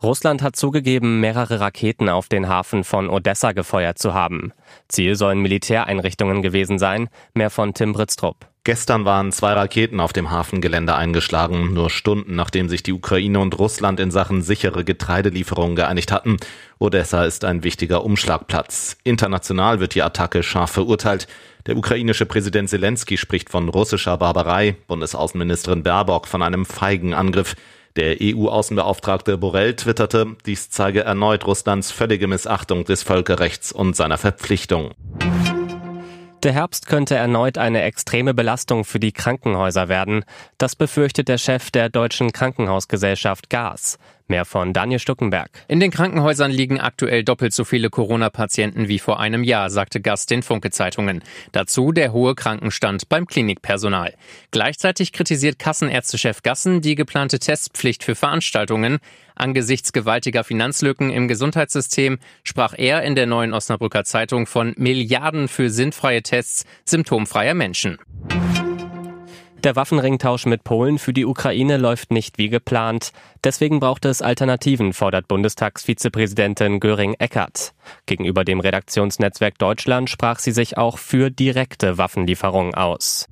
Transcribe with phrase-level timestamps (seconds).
[0.00, 4.52] Russland hat zugegeben, mehrere Raketen auf den Hafen von Odessa gefeuert zu haben.
[4.86, 7.08] Ziel sollen Militäreinrichtungen gewesen sein.
[7.34, 8.46] Mehr von Tim Britztrup.
[8.62, 13.58] Gestern waren zwei Raketen auf dem Hafengelände eingeschlagen, nur Stunden nachdem sich die Ukraine und
[13.58, 16.36] Russland in Sachen sichere Getreidelieferungen geeinigt hatten.
[16.78, 18.98] Odessa ist ein wichtiger Umschlagplatz.
[19.02, 21.26] International wird die Attacke scharf verurteilt.
[21.66, 27.56] Der ukrainische Präsident Zelensky spricht von russischer Barbarei, Bundesaußenministerin Baerbock von einem feigen Angriff.
[27.98, 34.92] Der EU-Außenbeauftragte Borrell twitterte, dies zeige erneut Russlands völlige Missachtung des Völkerrechts und seiner Verpflichtung.
[36.44, 40.24] Der Herbst könnte erneut eine extreme Belastung für die Krankenhäuser werden.
[40.58, 43.98] Das befürchtet der Chef der Deutschen Krankenhausgesellschaft GAS.
[44.28, 45.48] Mehr von Daniel Stuckenberg.
[45.68, 50.30] In den Krankenhäusern liegen aktuell doppelt so viele Corona-Patienten wie vor einem Jahr, sagte Gast
[50.30, 51.22] den Funke-Zeitungen.
[51.52, 54.14] Dazu der hohe Krankenstand beim Klinikpersonal.
[54.50, 58.98] Gleichzeitig kritisiert Kassenärztechef Gassen die geplante Testpflicht für Veranstaltungen.
[59.34, 65.70] Angesichts gewaltiger Finanzlücken im Gesundheitssystem sprach er in der neuen Osnabrücker Zeitung von Milliarden für
[65.70, 67.98] sinnfreie Tests symptomfreier Menschen.
[69.64, 73.10] Der Waffenringtausch mit Polen für die Ukraine läuft nicht wie geplant.
[73.42, 77.74] Deswegen braucht es Alternativen, fordert Bundestagsvizepräsidentin Göring-Eckardt.
[78.06, 83.26] Gegenüber dem Redaktionsnetzwerk Deutschland sprach sie sich auch für direkte Waffenlieferungen aus.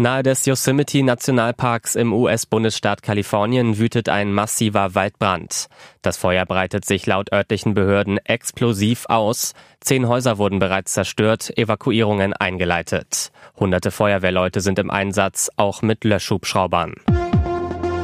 [0.00, 5.66] Nahe des Yosemite Nationalparks im US-Bundesstaat Kalifornien wütet ein massiver Waldbrand.
[6.00, 9.52] Das Feuer breitet sich laut örtlichen Behörden explosiv aus.
[9.80, 13.30] Zehn Häuser wurden bereits zerstört, Evakuierungen eingeleitet.
[13.58, 16.94] Hunderte Feuerwehrleute sind im Einsatz, auch mit Löschhubschraubern.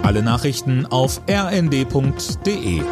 [0.03, 2.83] Alle Nachrichten auf rnd.de